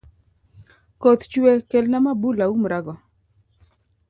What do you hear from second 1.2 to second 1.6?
chwe